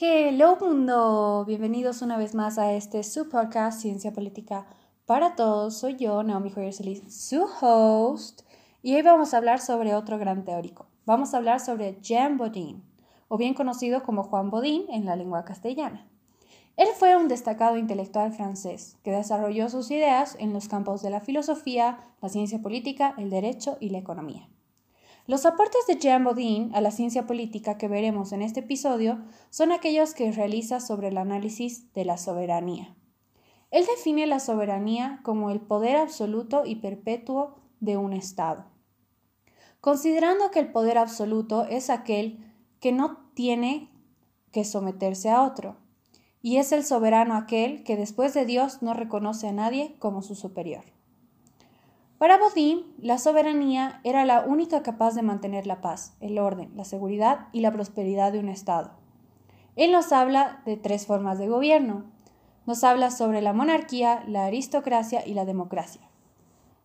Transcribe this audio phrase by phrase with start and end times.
[0.00, 4.64] Hello mundo, bienvenidos una vez más a este su podcast Ciencia Política
[5.06, 5.76] para Todos.
[5.76, 6.72] Soy yo, Naomi Joyer
[7.10, 8.42] su host,
[8.80, 10.86] y hoy vamos a hablar sobre otro gran teórico.
[11.04, 12.84] Vamos a hablar sobre Jean Bodin,
[13.26, 16.06] o bien conocido como Juan Bodin en la lengua castellana.
[16.76, 21.20] Él fue un destacado intelectual francés que desarrolló sus ideas en los campos de la
[21.20, 24.48] filosofía, la ciencia política, el derecho y la economía.
[25.28, 29.18] Los aportes de Jean Bodin a la ciencia política que veremos en este episodio
[29.50, 32.96] son aquellos que realiza sobre el análisis de la soberanía.
[33.70, 38.64] Él define la soberanía como el poder absoluto y perpetuo de un Estado.
[39.82, 42.42] Considerando que el poder absoluto es aquel
[42.80, 43.90] que no tiene
[44.50, 45.76] que someterse a otro,
[46.40, 50.34] y es el soberano aquel que después de Dios no reconoce a nadie como su
[50.34, 50.84] superior.
[52.18, 56.84] Para Bodin, la soberanía era la única capaz de mantener la paz, el orden, la
[56.84, 58.90] seguridad y la prosperidad de un Estado.
[59.76, 62.06] Él nos habla de tres formas de gobierno.
[62.66, 66.02] Nos habla sobre la monarquía, la aristocracia y la democracia.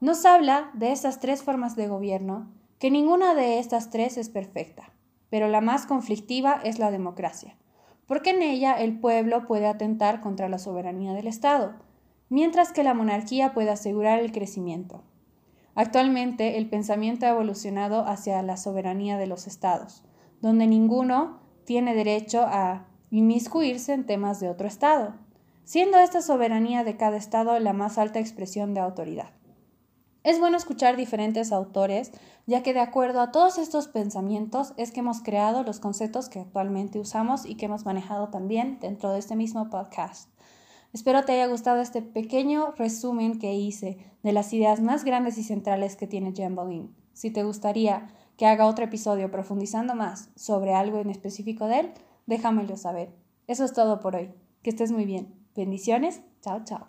[0.00, 4.94] Nos habla de estas tres formas de gobierno, que ninguna de estas tres es perfecta,
[5.28, 7.54] pero la más conflictiva es la democracia,
[8.06, 11.74] porque en ella el pueblo puede atentar contra la soberanía del Estado,
[12.30, 15.02] mientras que la monarquía puede asegurar el crecimiento.
[15.78, 20.02] Actualmente el pensamiento ha evolucionado hacia la soberanía de los estados,
[20.40, 25.14] donde ninguno tiene derecho a inmiscuirse en temas de otro estado,
[25.62, 29.30] siendo esta soberanía de cada estado la más alta expresión de autoridad.
[30.24, 32.10] Es bueno escuchar diferentes autores,
[32.44, 36.40] ya que de acuerdo a todos estos pensamientos es que hemos creado los conceptos que
[36.40, 40.28] actualmente usamos y que hemos manejado también dentro de este mismo podcast.
[40.92, 45.42] Espero te haya gustado este pequeño resumen que hice de las ideas más grandes y
[45.42, 46.94] centrales que tiene Jean Bodin.
[47.12, 51.90] Si te gustaría que haga otro episodio profundizando más sobre algo en específico de él,
[52.26, 53.10] déjamelo saber.
[53.46, 54.30] Eso es todo por hoy.
[54.62, 55.34] Que estés muy bien.
[55.54, 56.22] Bendiciones.
[56.42, 56.86] Chao, chao.